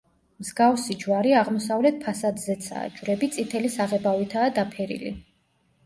მსგავსი 0.43 0.95
ჯვარი 1.03 1.35
აღმოსავლეთ 1.41 2.01
ფასადზეცაა, 2.07 2.89
ჯვრები 2.99 3.33
წითელი 3.39 3.75
საღებავითაა 3.79 4.53
დაფერილი. 4.61 5.19